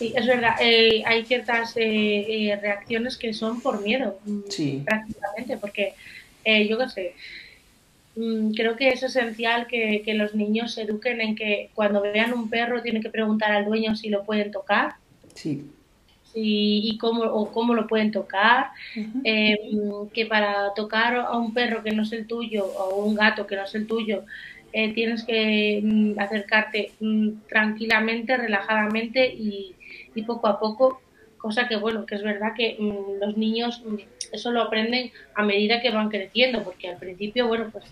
[0.00, 0.54] Sí, es verdad.
[0.62, 1.82] Eh, hay ciertas eh,
[2.48, 5.92] eh, reacciones que son por miedo, mm, prácticamente, porque
[6.66, 7.14] yo qué sé,
[8.16, 12.48] mm, creo que es esencial que, los niños se eduquen en que cuando vean un
[12.48, 14.94] perro tienen que preguntar al dueño si lo pueden tocar.
[15.34, 15.66] Sí.
[16.32, 22.04] y cómo, o cómo lo pueden tocar, que para tocar a un perro que no
[22.04, 24.24] es el tuyo o un gato que no es el tuyo,
[24.72, 26.92] tienes que mm, acercarte
[27.48, 29.74] tranquilamente, relajadamente y,
[30.14, 31.00] y poco a poco,
[31.38, 33.96] cosa que bueno, que es verdad que mm, los niños mm,
[34.32, 37.84] eso lo aprenden a medida que van creciendo, porque al principio, bueno, pues,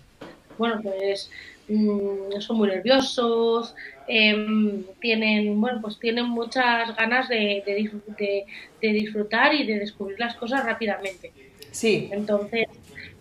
[0.57, 1.29] bueno, pues
[1.67, 3.75] mm, son muy nerviosos,
[4.07, 8.45] em, tienen, bueno, pues tienen muchas ganas de, de,
[8.81, 11.31] de, disfrutar y de descubrir las cosas rápidamente.
[11.71, 12.09] Sí.
[12.11, 12.67] Entonces,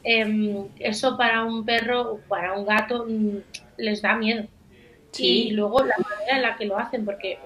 [0.09, 3.07] em, eso para un perro o para un gato
[3.77, 4.47] les da miedo.
[5.19, 7.39] Y luego la manera en la que lo hacen, porque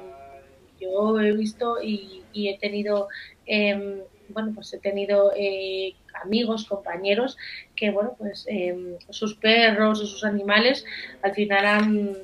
[0.81, 3.09] yo he visto y, he tenido,
[3.47, 7.37] em, bueno, pues he tenido eh, amigos, compañeros
[7.75, 10.85] que, bueno, pues em, sus perros o sus animales
[11.23, 12.17] al final han,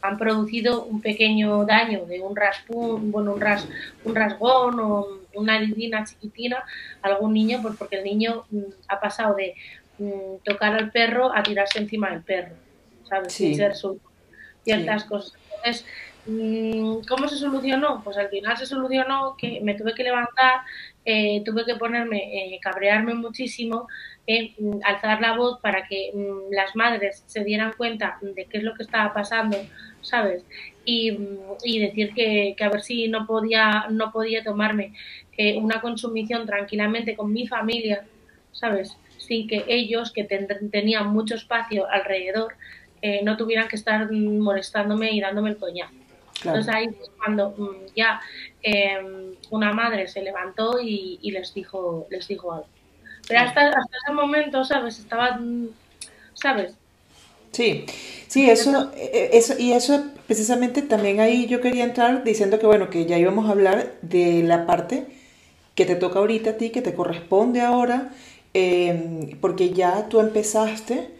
[0.00, 3.66] han, producido un pequeño daño de un raspón, bueno, un, ras,
[4.04, 6.64] un rasgón o una heridina chiquitina
[7.02, 9.54] a algún niño, pues porque el niño mm, ha pasado de
[9.98, 12.54] mm, tocar al perro a tirarse encima del perro,
[13.08, 13.32] ¿sabes?
[13.32, 14.00] Sin ser su
[14.64, 15.34] ciertas cosas.
[15.56, 15.84] Entonces,
[16.24, 18.02] Mm, ¿Cómo se solucionó?
[18.04, 20.60] Pues al final se solucionó que me tuve que levantar,
[21.04, 23.88] eh, tuve que ponerme, eh, cabrearme muchísimo,
[24.26, 28.62] eh, alzar la voz para que mm, las madres se dieran cuenta de qué es
[28.64, 29.56] lo que estaba pasando,
[30.00, 30.44] ¿sabes?
[30.84, 34.94] Y, decir que, a ver si no podía, no podía tomarme
[35.56, 38.04] una consumición tranquilamente con mi familia,
[38.52, 38.96] ¿sabes?
[39.18, 42.54] Sin que ellos, que tenían mucho espacio alrededor,
[43.22, 46.02] no tuvieran que estar molestándome y dándome el coñazo.
[46.44, 48.20] Entonces ahí es cuando mm, ya
[48.62, 52.66] em, una madre se levantó y, les dijo les dijo algo.
[53.28, 54.98] Pero hasta, hasta ese momento, ¿sabes?
[54.98, 55.68] Estaba, mm,
[56.34, 56.74] ¿sabes?
[57.52, 57.84] Sí,
[58.28, 62.66] sí, eso, e, e, eso, y eso precisamente también ahí yo quería entrar diciendo que
[62.66, 65.06] bueno, que ya íbamos a hablar de la parte
[65.74, 68.12] que te toca ahorita a ti, que te corresponde ahora,
[68.54, 71.10] em, porque ya tú empezaste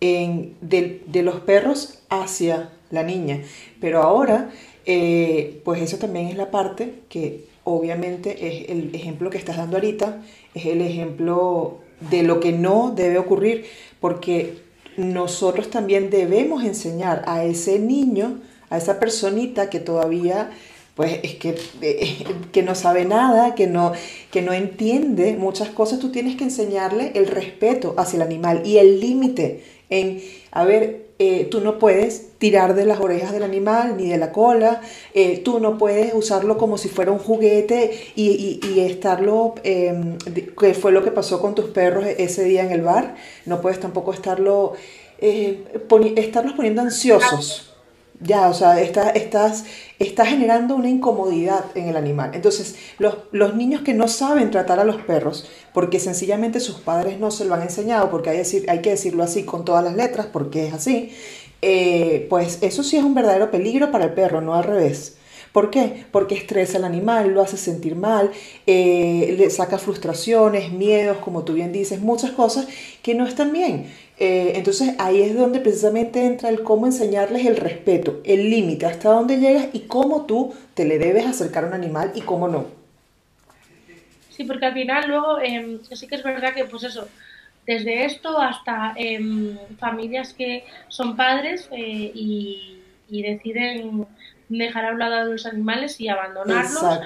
[0.00, 3.42] en, de, de los perros hacia la niña.
[3.80, 4.50] Pero ahora,
[4.86, 9.76] eh, pues eso también es la parte que obviamente es el ejemplo que estás dando
[9.76, 10.22] ahorita,
[10.54, 11.78] es el ejemplo
[12.10, 13.66] de lo que no debe ocurrir,
[14.00, 14.54] porque
[14.96, 20.50] nosotros también debemos enseñar a ese niño, a esa personita que todavía
[20.94, 23.92] pues es que, eh, que no sabe nada, que no,
[24.30, 28.76] que no entiende muchas cosas, tú tienes que enseñarle el respeto hacia el animal y
[28.76, 33.96] el límite en, a ver, eh, tú no puedes tirar de las orejas del animal
[33.96, 34.80] ni de la cola,
[35.14, 40.18] eh, tú no puedes usarlo como si fuera un juguete y, y, estarlo, em,
[40.58, 43.14] que fue lo que pasó con tus perros ese día en el bar,
[43.46, 44.72] no puedes tampoco estarlo,
[45.20, 45.62] eh,
[46.16, 47.71] estarlos poniendo ansiosos.
[48.24, 52.30] Ya, o sea, está, generando una incomodidad en el animal.
[52.34, 57.18] Entonces, los, los, niños que no saben tratar a los perros, porque sencillamente sus padres
[57.18, 59.94] no se lo han enseñado, porque hay, decir, hay que decirlo así con todas las
[59.94, 61.12] letras, porque es así,
[61.62, 65.16] eh, pues eso sí es un verdadero peligro para el perro, no al revés.
[65.52, 66.06] ¿Por qué?
[66.10, 68.30] Porque estresa al animal, lo hace sentir mal,
[68.66, 72.66] eh, le saca frustraciones, miedos, como tú bien dices, muchas cosas
[73.02, 73.92] que no están bien.
[74.24, 79.08] Eh, entonces ahí es donde precisamente entra el cómo enseñarles el respeto, el límite, hasta
[79.08, 82.66] dónde llegas y cómo tú te le debes acercar a un animal y cómo no.
[84.30, 87.08] Sí, porque al final luego em, sí que es verdad que pues eso,
[87.66, 92.78] desde esto hasta em, familias que son padres eh, y,
[93.10, 94.06] deciden
[94.48, 97.00] dejar a un lado a los animales y abandonarlos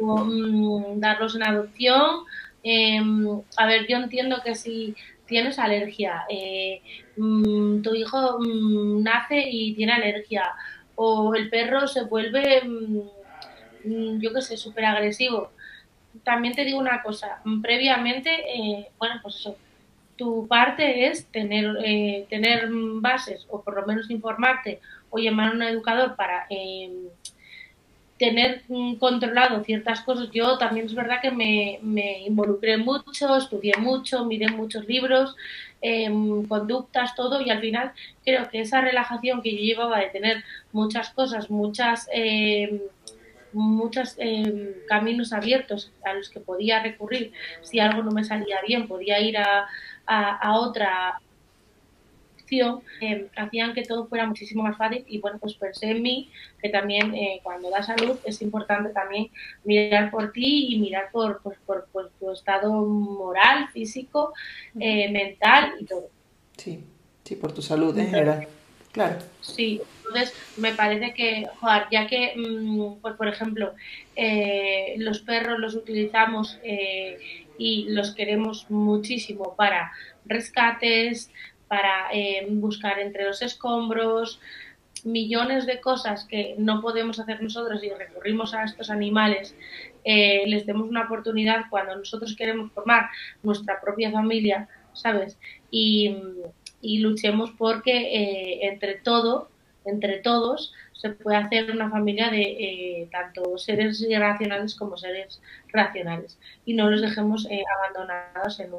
[0.00, 2.24] o mm, darlos en adopción.
[2.62, 4.96] Em, a ver, yo entiendo que si
[5.26, 6.82] tienes alergia, eh,
[7.16, 10.52] mm, tu hijo mm, nace y tiene alergia,
[10.96, 12.62] o el perro se vuelve,
[13.84, 15.50] yo qué sé, súper agresivo.
[16.22, 19.48] También te digo una cosa, previamente, eh, bueno, pues
[20.16, 25.52] tu parte es tener, eh, tener bases o por lo menos informarte o llamar a
[25.52, 26.90] un educador para eh,
[28.18, 28.62] tener
[28.98, 30.30] controlado ciertas cosas.
[30.32, 35.36] Yo también es verdad que me, me involucré mucho, estudié mucho, miré muchos libros,
[35.80, 37.92] em, conductas, todo y al final
[38.24, 42.08] creo que esa relajación que yo llevaba de tener muchas cosas, muchas...
[42.12, 42.80] Em,
[43.54, 48.88] muchos em, caminos abiertos a los que podía recurrir si algo no me salía bien,
[48.88, 49.68] podía ir a,
[50.06, 51.20] a, otra
[52.50, 56.30] eh, hacían que todo fuera muchísimo más fácil y bueno, pues pensé en mí,
[56.60, 59.30] que también eh, cuando da salud es importante también
[59.64, 61.86] mirar por ti y mirar por, pues, por,
[62.18, 64.32] tu estado moral, físico,
[64.78, 66.08] eh, mental y todo.
[66.56, 66.84] Sí,
[67.24, 68.46] sí, por tu salud en general.
[68.92, 69.18] Claro.
[69.40, 73.74] Sí, entonces me parece que, joder, ya que, mm, pues por ejemplo,
[74.98, 76.60] los perros los utilizamos
[77.58, 79.92] y los queremos muchísimo para
[80.26, 81.30] rescates,
[81.74, 84.38] para eh, buscar entre los escombros,
[85.02, 89.56] millones de cosas que no podemos hacer nosotros y recurrimos a estos animales,
[90.04, 93.10] eh, les demos una oportunidad cuando nosotros queremos formar
[93.42, 95.36] nuestra propia familia, ¿sabes?
[95.68, 96.16] Y,
[96.80, 99.48] luchemos porque eh, entre todo,
[99.84, 106.38] entre todos, se puede hacer una familia de eh, tanto seres irracionales como seres racionales
[106.64, 108.70] y no los dejemos abandonados en,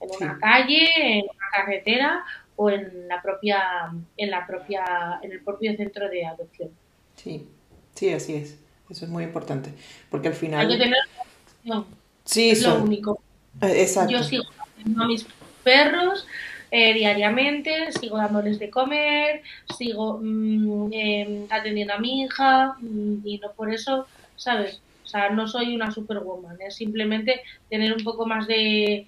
[0.00, 2.24] en una calle, en una carretera
[2.56, 6.70] o en la propia, en la propia, en el propio centro de adopción.
[7.16, 7.46] Sí,
[7.94, 8.58] sí, así es.
[8.88, 9.70] Eso es muy importante,
[10.10, 10.60] porque al final.
[10.60, 10.98] Hay que tener
[12.24, 13.20] Sí, es lo único.
[13.62, 14.12] Eh, exacto.
[14.12, 14.44] Yo sigo
[14.98, 15.26] a mis
[15.62, 16.26] perros
[16.70, 19.42] eh, diariamente, sigo dándoles de comer,
[19.76, 24.06] sigo mm, em, atendiendo a mi hija mm, y no por eso,
[24.36, 24.80] ¿sabes?
[25.04, 29.06] O sea, no soy una superwoman, es simplemente tener un poco más de,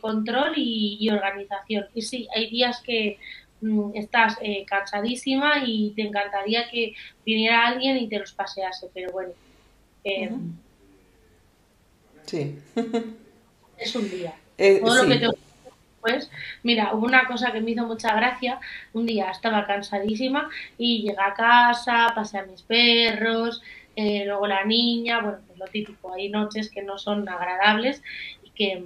[0.00, 1.86] control y, organización.
[1.94, 3.18] Y sí, hay días que
[3.60, 9.12] mm, estás eh, cansadísima y te encantaría que viniera alguien y te los pasease, pero
[9.12, 9.32] bueno.
[10.04, 10.52] Em,
[12.26, 12.58] sí.
[13.78, 14.34] es un día.
[14.56, 15.28] Eh, Todo lo que te
[16.00, 16.30] pues,
[16.62, 18.60] mira, hubo una cosa que me hizo mucha gracia.
[18.92, 23.62] Un día estaba cansadísima y llegué a casa, pasé a mis perros,
[23.96, 26.14] eh, luego la niña, bueno, pues lo típico.
[26.14, 28.02] Hay noches que no son agradables
[28.44, 28.84] y que,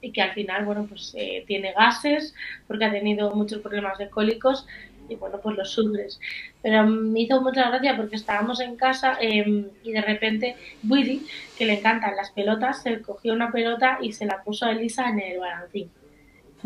[0.00, 2.34] y que al final, bueno, pues eh, tiene gases
[2.66, 4.66] porque ha tenido muchos problemas de cólicos
[5.08, 6.20] y bueno, pues los sufres.
[6.62, 10.56] Pero me hizo mucha gracia porque estábamos en casa em, y de repente
[10.88, 11.26] Willy,
[11.58, 15.08] que le encantan las pelotas, se cogió una pelota y se la puso a Elisa
[15.08, 15.90] en el balancín.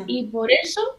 [0.06, 0.98] Y por eso,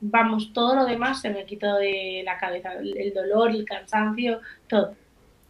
[0.00, 4.94] vamos, todo lo demás se me quitó de la cabeza, el dolor, el cansancio, todo.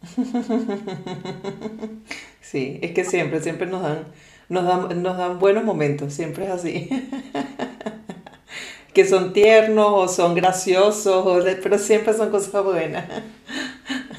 [2.41, 4.03] Sí, es que siempre, siempre nos dan,
[4.53, 6.89] nos dan, nos dan buenos momentos, siempre es así.
[8.93, 13.05] que son tiernos o son graciosos, pero siempre son cosas buenas.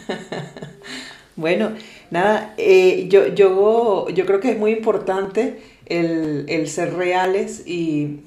[1.37, 1.73] bueno,
[2.11, 8.20] nada, eh, yo, yo, yo creo que es muy importante el, el ser reales y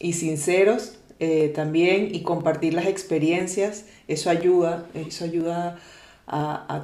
[0.00, 5.78] y sinceros eh, también y compartir las experiencias, eso ayuda, eso ayuda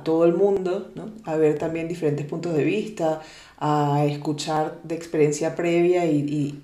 [0.02, 1.12] todo el mundo, ¿no?
[1.24, 3.22] a ver también diferentes puntos de vista,
[3.58, 6.60] a escuchar de experiencia previa y,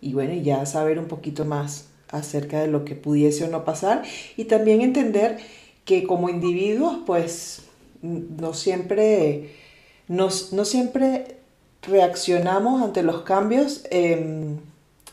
[0.00, 4.02] y, bueno, ya saber un poquito más acerca de lo que pudiese o no pasar
[4.36, 5.38] y también entender
[5.84, 7.62] que como individuos pues
[8.02, 9.50] no siempre,
[10.08, 11.36] no, no siempre
[11.82, 13.84] reaccionamos ante los cambios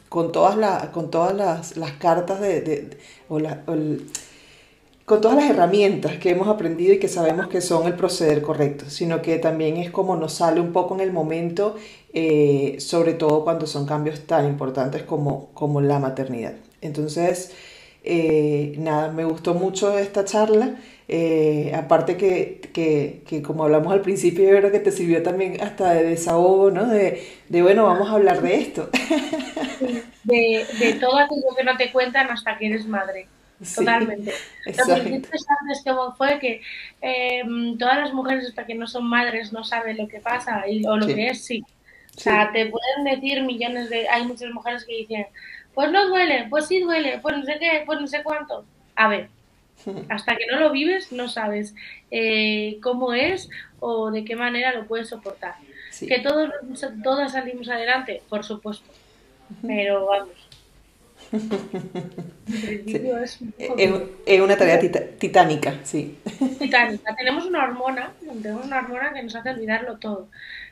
[0.09, 3.63] con todas, la, con todas las, las cartas de, o, la,
[5.09, 8.91] con todas las herramientas que hemos aprendido y que sabemos que son el proceder correcto,
[8.91, 11.75] sino que también es como nos sale un poco en el momento,
[12.13, 16.53] eh, sobre todo cuando son cambios tan importantes como, como la maternidad.
[16.81, 17.55] Entonces,
[18.03, 20.75] eh, nada, me gustó mucho esta charla.
[21.07, 25.59] Eh, aparte que, que, que, como hablamos al principio, yo creo que te sirvió también
[25.59, 26.85] hasta de desahogo, ¿no?
[26.85, 28.89] De, de bueno, vamos a hablar de esto.
[30.23, 33.27] De, de, todo aquello que no te cuentan hasta que eres madre.
[33.75, 34.33] Totalmente.
[34.65, 36.61] Lo que interesante es que fue que
[37.01, 37.43] eh,
[37.77, 40.95] todas las mujeres hasta que no son madres no saben lo que pasa y, o
[40.95, 41.63] lo que es, sí.
[42.15, 44.07] O sea, te pueden decir millones de...
[44.09, 45.27] Hay muchas mujeres que dicen,
[45.73, 48.65] pues no duele, pues sí duele, pues no sé qué, pues no sé cuánto.
[48.95, 49.29] A ver,
[50.09, 51.75] hasta que no lo vives no sabes
[52.11, 53.49] eh, cómo es
[53.79, 55.55] o de qué manera lo puedes soportar.
[55.99, 56.49] Que todos,
[57.03, 58.89] todas salimos adelante, por supuesto.
[59.65, 60.48] Pero vamos,
[61.31, 63.39] es,
[64.41, 66.17] una tarea titánica, sí.
[66.59, 67.15] Titánica.
[67.15, 70.29] Tenemos una hormona, tenemos una hormona que nos hace olvidarlo todo.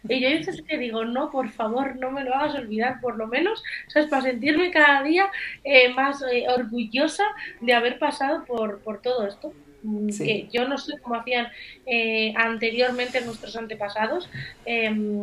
[0.08, 3.28] Y yo veces que digo, no, por favor, no me lo hagas olvidar, por lo
[3.28, 4.10] menos, ¿sabes?
[4.10, 5.30] Para sentirme cada día
[5.64, 7.24] eh, más eh, orgullosa
[7.62, 9.54] de haber pasado por, por todo esto.
[9.84, 11.48] Mm, que yo no sé cómo hacían
[11.86, 14.30] eh, anteriormente nuestros antepasados.
[14.66, 15.22] Em,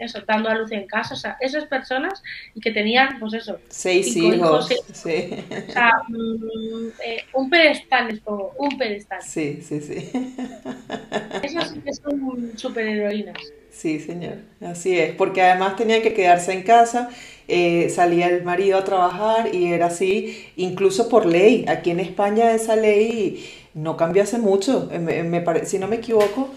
[0.00, 2.22] eso, dando a luz en casa, o sea, esas personas
[2.54, 5.30] y que tenían, pues eso, seis hijos, sí.
[5.68, 9.20] o sea, mm, eh, un pedestal les pongo, un pedestal.
[9.22, 10.10] Sí, sí, sí.
[11.42, 13.36] Esas son superheroínas.
[13.70, 17.10] Sí, señor, así es, porque además tenían que quedarse en casa,
[17.46, 21.64] eh, salía el marido a trabajar y era así, incluso por ley.
[21.68, 23.44] Aquí en España esa ley
[23.74, 26.50] no cambió hace mucho, me, me si no me equivoco,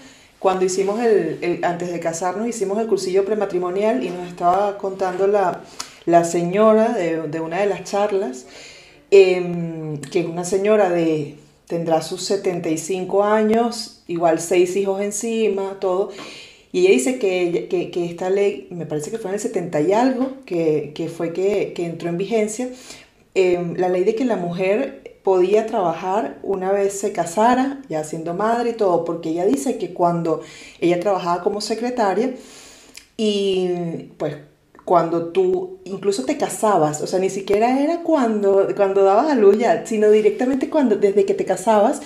[0.43, 5.61] cuando hicimos el, antes de casarnos, hicimos el cursillo prematrimonial y nos estaba contando la,
[6.05, 8.45] la señora de, de, una de las charlas,
[9.09, 16.11] em, que es una señora de, tendrá sus 75 años, igual seis hijos encima, todo.
[16.73, 19.79] Y ella dice que, que, que, esta ley, me parece que fue en el 70
[19.79, 22.67] y algo, que, que fue que, entró en vigencia,
[23.33, 28.33] em, la ley de que la mujer podía trabajar una vez se casara, ya siendo
[28.33, 30.41] madre y todo, porque ella dice que cuando
[30.81, 32.35] ella trabajaba como secretaria
[33.15, 33.69] y
[34.17, 34.35] pues
[34.85, 39.57] cuando tú incluso te casabas, o sea, ni siquiera era cuando, cuando dabas a luz
[39.57, 42.01] ya, sino directamente cuando, desde que te casabas,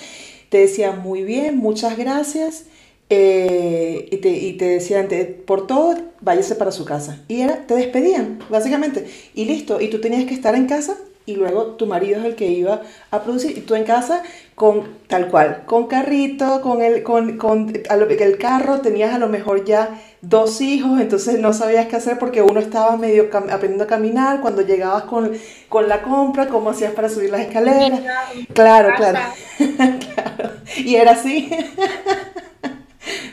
[0.48, 2.66] te decían muy bien, muchas gracias,
[3.10, 5.08] eh, y, te, y, te, decían
[5.46, 7.22] por todo, váyase para su casa.
[7.26, 10.96] Y era, te despedían, básicamente, y listo, y tú tenías que estar en casa
[11.28, 14.22] y luego tu marido es el que iba a producir y tú en casa
[14.54, 19.64] con tal cual, con carrito, con el, con, con el carro, tenías a lo mejor
[19.64, 24.40] ya dos hijos, entonces no sabías qué hacer porque uno estaba medio aprendiendo a caminar,
[24.40, 25.32] cuando llegabas con,
[25.68, 28.00] con la compra, cómo hacías para subir las escaleras.
[28.52, 29.18] Claro, claro.
[29.58, 30.50] claro.
[30.76, 31.50] Y era así.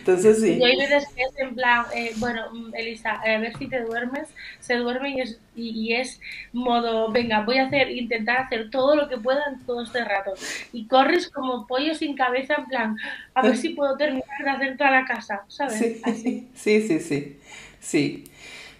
[0.05, 0.59] Entonces sí.
[0.59, 2.43] Y hay veces que es en plan, eh, bueno,
[2.73, 4.27] Elisa, a ver si te duermes,
[4.59, 6.21] se duerme y es, y, es
[6.53, 10.33] modo, venga, voy a hacer, intentar hacer todo lo que pueda en todo este rato.
[10.71, 12.97] Y corres como pollo sin cabeza, en plan,
[13.33, 15.79] a ver si puedo terminar de hacer toda la casa, ¿sabes?
[15.79, 16.01] Sí,
[16.53, 17.39] sí, sí, sí,
[17.79, 18.23] sí.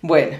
[0.03, 0.37] Bueno,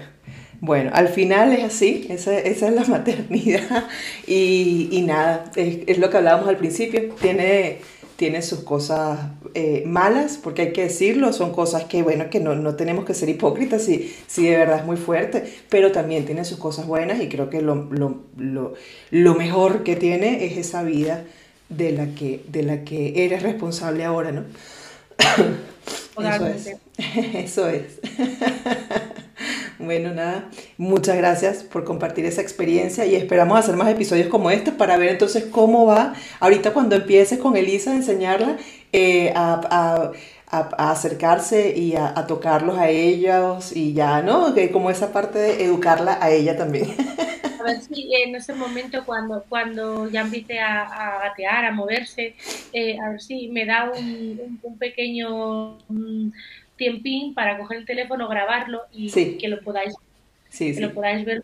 [0.60, 3.88] bueno, al final es así, esa, esa es la maternidad
[4.24, 7.80] y, y nada, es, es, lo que hablábamos al principio, tiene
[8.16, 9.20] tiene sus cosas
[9.54, 13.14] eh, malas, porque hay que decirlo, son cosas que, bueno, que no, no tenemos que
[13.14, 17.20] ser hipócritas si, si de verdad es muy fuerte, pero también tiene sus cosas buenas
[17.20, 18.74] y creo que lo, lo, lo,
[19.10, 21.24] lo mejor que tiene es esa vida
[21.68, 24.44] de la que, de la que eres responsable ahora, ¿no?
[26.18, 26.76] Eso es.
[27.34, 28.00] Eso es.
[29.78, 30.48] Bueno, nada,
[30.78, 35.10] muchas gracias por compartir esa experiencia y esperamos hacer más episodios como este para ver
[35.10, 38.56] entonces cómo va ahorita cuando empieces con Elisa a enseñarla
[38.92, 40.12] eh, a,
[40.48, 44.54] acercarse y a, tocarlos a ellos y ya, ¿no?
[44.54, 46.86] Que como esa parte de educarla a ella también.
[47.60, 52.36] A ver si en ese momento cuando, cuando ya empiece a, gatear, a moverse,
[52.72, 55.78] eh, a ver si me da un, un, pequeño
[56.76, 59.94] tiempín para coger el teléfono, grabarlo y que lo podáis,
[60.56, 61.42] Que lo podáis ver.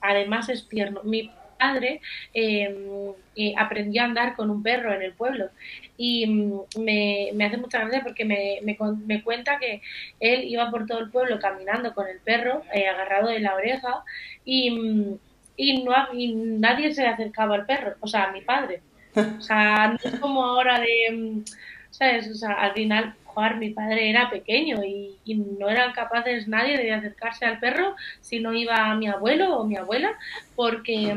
[0.00, 1.02] además es tierno.
[1.04, 2.00] Mi padre
[2.34, 5.48] em, eh, aprendió a andar con un perro en el pueblo
[5.96, 8.76] y mm, me, me, hace mucha gracia porque me, me,
[9.06, 9.82] me, cuenta que
[10.20, 14.02] él iba por todo el pueblo caminando con el perro eh, agarrado de la oreja
[14.44, 15.18] y, mm,
[15.56, 18.80] y, no, y nadie se le acercaba al perro, o sea, a mi padre.
[19.38, 21.44] O sea, no es como ahora de, mm,
[21.90, 22.28] ¿sabes?
[22.28, 23.14] O sea, al final
[23.58, 25.14] mi padre era pequeño y,
[25.58, 29.76] no eran capaces nadie de acercarse al perro si no iba mi abuelo o mi
[29.76, 30.12] abuela,
[30.54, 31.14] porque,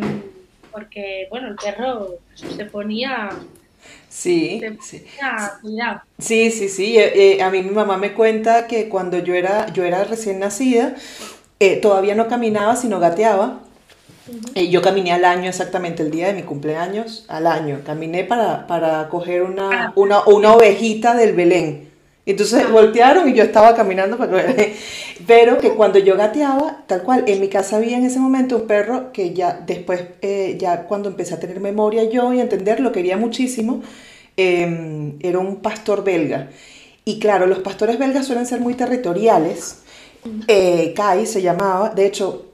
[0.71, 3.29] porque bueno, el perro se ponía...
[4.09, 5.05] Sí, sí.
[5.61, 6.01] Cuidado.
[6.17, 6.97] sí, sí, sí.
[6.97, 10.39] Eh, eh, a mí mi mamá me cuenta que cuando yo era, yo era recién
[10.39, 10.95] nacida,
[11.59, 13.59] eh, todavía no caminaba, sino gateaba.
[14.55, 17.79] yo caminé al año exactamente, el día de mi cumpleaños, al año.
[17.85, 19.93] Caminé para, para coger una, ah.
[19.95, 21.88] una, una ovejita del Belén.
[22.29, 24.15] Entonces voltearon y yo estaba caminando
[25.27, 28.67] Pero que cuando yo gateaba, tal cual, en mi casa había en ese momento un
[28.67, 32.81] perro que ya después, eh, ya cuando empecé a tener memoria yo y a entender,
[32.81, 33.81] lo quería muchísimo,
[34.37, 36.49] em, era un pastor belga.
[37.03, 39.79] Y claro, los pastores belgas suelen ser muy territoriales.
[40.47, 42.45] Eh, Kai se llamaba, de hecho,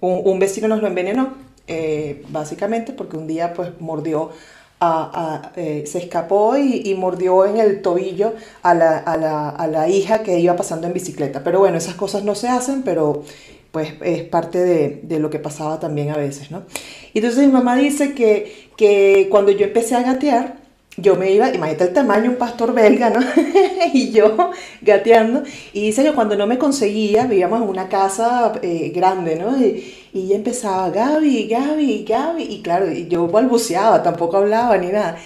[0.00, 1.32] un, vecino nos lo envenenó,
[1.66, 4.30] eh, básicamente, porque un día pues mordió
[5.56, 10.92] eh, se escapó y, mordió en el tobillo a la, hija que iba pasando en
[10.92, 11.42] bicicleta.
[11.44, 13.22] Pero bueno, esas cosas no se hacen, pero
[13.70, 14.58] pues es parte
[15.02, 16.62] de, lo que pasaba también a veces, ¿no?
[17.12, 20.63] Entonces mi mamá dice que cuando yo empecé a gatear,
[20.96, 23.20] yo me iba, imagínate el tamaño, un pastor belga, ¿no?
[23.92, 25.42] y yo gateando.
[25.72, 29.56] Y dice que cuando no me conseguía, vivíamos en una casa eh, grande, ¿no?
[29.60, 32.42] Y, y empezaba, Gaby, Gaby, Gaby.
[32.44, 35.16] Y claro, yo balbuceaba, tampoco hablaba ni nada.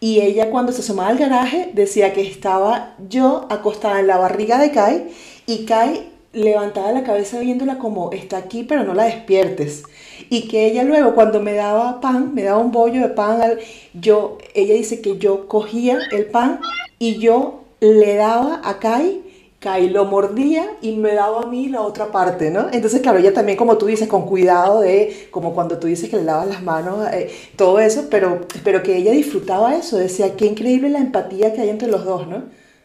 [0.00, 4.58] Y ella cuando se asomaba al garaje decía que estaba yo acostada en la barriga
[4.58, 5.06] de Kai
[5.46, 9.84] y Kai levantaba la cabeza viéndola como está aquí, pero no la despiertes
[10.32, 13.58] y que ella luego cuando me daba pan, me daba un bollo de pan,
[13.92, 16.58] yo, ella dice que yo cogía el pan
[16.98, 19.20] y yo le daba a Kai,
[19.60, 22.68] Kai lo mordía y me daba a mí la otra parte, ¿no?
[22.72, 26.16] Entonces, claro, ella también, como tú dices, con cuidado de, como cuando tú dices que
[26.16, 30.46] le lavas las manos, eh, todo eso, pero, pero que ella disfrutaba eso, decía, qué
[30.46, 32.44] increíble la empatía que hay entre los dos, ¿no?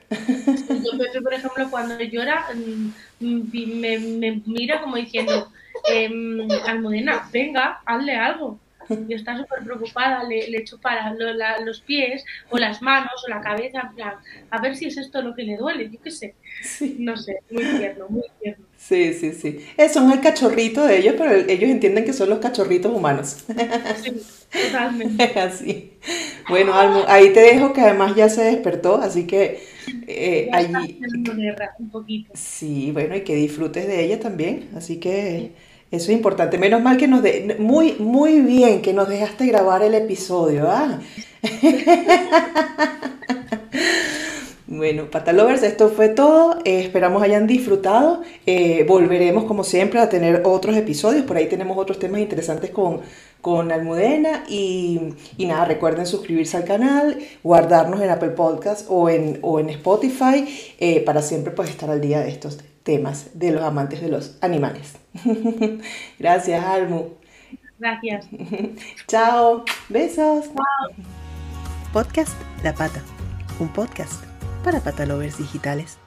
[0.09, 5.51] Yo, por ejemplo, cuando llora, mm, mm, me, me mira como diciendo,
[5.89, 6.09] eh,
[6.65, 8.59] Almudena, venga, hazle algo.
[8.89, 11.13] Y está súper preocupada, le, le echo para
[11.59, 14.13] los pies o las manos o la cabeza, en plan,
[14.49, 16.35] a ver si es esto lo que le duele, yo qué sé.
[16.97, 18.65] No sé, muy tierno, muy tierno.
[18.87, 19.59] Sí, sí, sí.
[19.75, 23.43] Eh, son el cachorrito de ellos, pero ellos entienden que son los cachorritos humanos.
[24.01, 24.13] Sí,
[24.49, 25.23] totalmente.
[25.39, 25.97] Así.
[26.47, 29.61] Bueno, Almo, ahí te dejo que además ya se despertó, así que
[30.07, 30.99] eh, allí...
[31.79, 32.31] Un poquito.
[32.33, 35.51] Sí, bueno, y que disfrutes de ella también, así que...
[35.89, 36.57] Eso es importante.
[36.57, 40.99] Menos mal que nos de, muy muy bien que nos dejaste grabar el episodio, ¿ah?
[44.67, 46.59] Bueno, Patalovers, esto fue todo.
[46.65, 48.21] Eh, esperamos hayan disfrutado.
[48.45, 51.23] Eh, volveremos, como siempre, a tener otros episodios.
[51.23, 52.99] Por ahí tenemos otros temas interesantes con,
[53.39, 54.43] con Almudena.
[54.49, 59.69] Y, y nada, recuerden suscribirse al canal, guardarnos en Apple Podcast o en, o en
[59.69, 60.45] Spotify
[60.79, 64.37] eh, para siempre pues, estar al día de estos temas de los amantes de los
[64.41, 64.95] animales.
[66.19, 67.05] Gracias, Almu.
[67.79, 68.27] Gracias.
[69.07, 69.63] Chao.
[69.87, 70.45] Besos.
[70.47, 71.05] Chao.
[71.93, 73.01] Podcast La Pata.
[73.59, 74.26] Un podcast
[74.67, 75.97] para patalovers digitales.